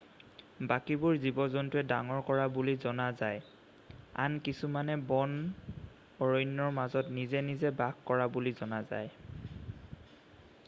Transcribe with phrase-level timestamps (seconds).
[0.69, 5.35] বাকীবোৰ জীৱ-জন্তুৱে ডাঙৰ কৰা বুলি জনা যায় আন কিছুমানে বন
[6.29, 9.13] অৰণ্যৰ মাজত নিজে নিজে বাস কৰা বুলি জনা যায়